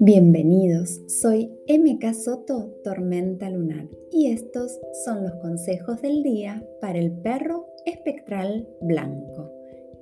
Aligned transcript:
Bienvenidos, 0.00 1.00
soy 1.06 1.52
MK 1.68 2.12
Soto 2.14 2.72
Tormenta 2.82 3.48
Lunar 3.50 3.88
y 4.10 4.32
estos 4.32 4.80
son 5.04 5.22
los 5.22 5.34
consejos 5.36 6.02
del 6.02 6.24
día 6.24 6.66
para 6.80 6.98
el 6.98 7.12
perro 7.12 7.66
espectral 7.86 8.68
blanco, 8.80 9.52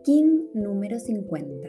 King 0.04 0.46
número 0.54 0.98
50. 0.98 1.68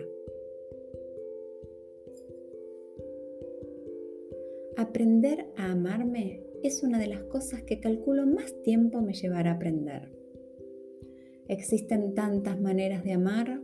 Aprender 4.77 5.47
a 5.57 5.71
amarme 5.71 6.43
es 6.63 6.83
una 6.83 6.99
de 6.99 7.07
las 7.07 7.23
cosas 7.23 7.63
que 7.63 7.81
calculo 7.81 8.25
más 8.25 8.53
tiempo 8.63 9.01
me 9.01 9.13
llevará 9.13 9.51
a 9.51 9.55
aprender. 9.55 10.17
Existen 11.49 12.13
tantas 12.13 12.59
maneras 12.59 13.05
de 13.05 13.13
amar 13.13 13.61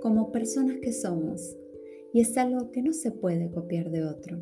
como 0.00 0.30
personas 0.30 0.76
que 0.78 0.92
somos 0.92 1.56
y 2.12 2.20
es 2.20 2.36
algo 2.36 2.70
que 2.70 2.82
no 2.82 2.92
se 2.92 3.10
puede 3.10 3.50
copiar 3.50 3.90
de 3.90 4.04
otro. 4.04 4.38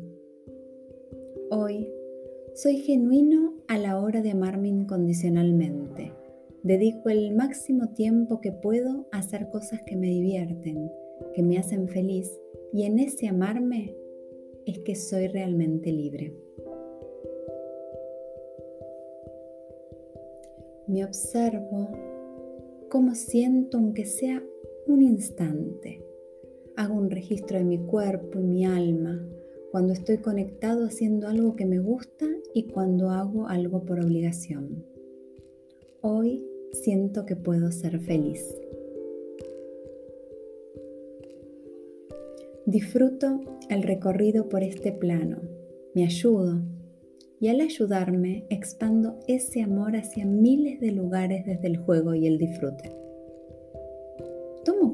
Hoy 1.49 1.89
soy 2.53 2.77
genuino 2.77 3.55
a 3.67 3.79
la 3.79 3.99
hora 3.99 4.21
de 4.21 4.31
amarme 4.31 4.67
incondicionalmente. 4.67 6.13
Dedico 6.61 7.09
el 7.09 7.33
máximo 7.35 7.89
tiempo 7.93 8.39
que 8.39 8.51
puedo 8.51 9.07
a 9.11 9.17
hacer 9.17 9.49
cosas 9.49 9.81
que 9.81 9.95
me 9.95 10.07
divierten, 10.07 10.91
que 11.33 11.41
me 11.41 11.57
hacen 11.57 11.87
feliz 11.87 12.39
y 12.71 12.83
en 12.83 12.99
ese 12.99 13.27
amarme 13.27 13.95
es 14.65 14.79
que 14.79 14.93
soy 14.93 15.27
realmente 15.27 15.91
libre. 15.91 16.33
Me 20.87 21.03
observo 21.03 22.14
cómo 22.95 23.13
siento 23.13 23.77
aunque 23.77 24.05
sea 24.05 24.41
un 24.87 25.01
instante 25.01 26.01
Hago 26.77 26.93
un 26.93 27.11
registro 27.11 27.57
de 27.57 27.65
mi 27.65 27.77
cuerpo 27.77 28.39
y 28.39 28.43
mi 28.43 28.65
alma 28.65 29.21
cuando 29.69 29.91
estoy 29.91 30.19
conectado 30.19 30.85
haciendo 30.85 31.27
algo 31.27 31.57
que 31.57 31.65
me 31.65 31.79
gusta 31.79 32.25
y 32.53 32.67
cuando 32.67 33.09
hago 33.09 33.49
algo 33.49 33.83
por 33.83 33.99
obligación. 33.99 34.85
Hoy 35.99 36.47
siento 36.71 37.25
que 37.25 37.35
puedo 37.35 37.69
ser 37.73 37.99
feliz. 37.99 38.57
Disfruto 42.65 43.41
el 43.69 43.83
recorrido 43.83 44.47
por 44.47 44.63
este 44.63 44.93
plano, 44.93 45.41
me 45.93 46.05
ayudo 46.05 46.61
y 47.39 47.49
al 47.49 47.61
ayudarme 47.61 48.45
expando 48.49 49.19
ese 49.27 49.61
amor 49.61 49.95
hacia 49.95 50.25
miles 50.25 50.79
de 50.79 50.91
lugares 50.91 51.45
desde 51.45 51.67
el 51.67 51.77
juego 51.77 52.15
y 52.15 52.27
el 52.27 52.37
disfrute 52.37 53.05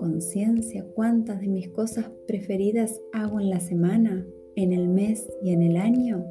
conciencia 0.02 0.84
cuántas 0.96 1.42
de 1.42 1.48
mis 1.48 1.68
cosas 1.70 2.10
preferidas 2.26 3.00
hago 3.14 3.40
en 3.40 3.52
la 3.52 3.60
semana, 3.60 4.26
en 4.56 4.74
el 4.74 4.88
mes 4.88 5.30
y 5.44 5.52
en 5.52 5.62
el 5.62 5.78
año? 5.78 6.26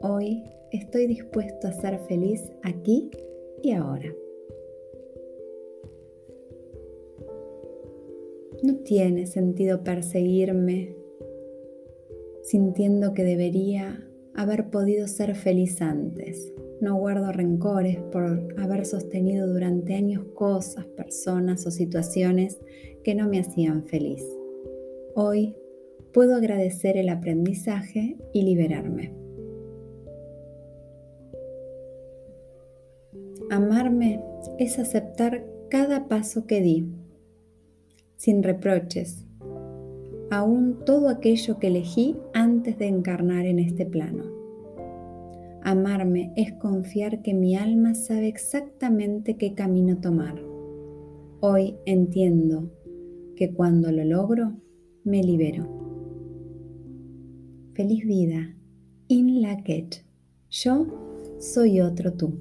Hoy 0.00 0.44
estoy 0.70 1.08
dispuesto 1.08 1.66
a 1.66 1.72
ser 1.72 1.98
feliz 2.06 2.52
aquí 2.62 3.10
y 3.64 3.72
ahora. 3.72 4.14
No 8.62 8.76
tiene 8.84 9.26
sentido 9.26 9.82
perseguirme 9.82 10.94
sintiendo 12.44 13.12
que 13.12 13.24
debería 13.24 14.08
haber 14.34 14.70
podido 14.70 15.06
ser 15.08 15.34
feliz 15.34 15.80
antes. 15.82 16.52
No 16.80 16.96
guardo 16.96 17.32
rencores 17.32 17.98
por 18.10 18.54
haber 18.58 18.86
sostenido 18.86 19.46
durante 19.52 19.94
años 19.94 20.24
cosas, 20.34 20.86
personas 20.86 21.66
o 21.66 21.70
situaciones 21.70 22.58
que 23.04 23.14
no 23.14 23.28
me 23.28 23.40
hacían 23.40 23.84
feliz. 23.84 24.24
Hoy 25.14 25.54
puedo 26.12 26.36
agradecer 26.36 26.96
el 26.96 27.08
aprendizaje 27.08 28.16
y 28.32 28.42
liberarme. 28.42 29.12
Amarme 33.50 34.24
es 34.58 34.78
aceptar 34.78 35.44
cada 35.68 36.08
paso 36.08 36.46
que 36.46 36.60
di, 36.60 36.86
sin 38.16 38.42
reproches, 38.42 39.26
aún 40.30 40.78
todo 40.86 41.10
aquello 41.10 41.58
que 41.58 41.66
elegí 41.66 42.16
de 42.62 42.86
encarnar 42.86 43.44
en 43.44 43.58
este 43.58 43.84
plano. 43.84 44.24
Amarme 45.62 46.32
es 46.36 46.52
confiar 46.54 47.22
que 47.22 47.34
mi 47.34 47.56
alma 47.56 47.94
sabe 47.94 48.28
exactamente 48.28 49.36
qué 49.36 49.54
camino 49.54 50.00
tomar. 50.00 50.40
Hoy 51.40 51.76
entiendo 51.86 52.70
que 53.36 53.52
cuando 53.52 53.90
lo 53.90 54.04
logro, 54.04 54.52
me 55.04 55.22
libero. 55.22 55.66
Feliz 57.74 58.06
vida. 58.06 58.54
In 59.08 59.42
la 59.42 59.62
Yo 60.48 60.86
soy 61.38 61.80
otro 61.80 62.12
tú. 62.12 62.40